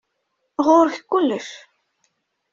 Ɣur-k 0.65 0.97
kullec. 1.09 1.49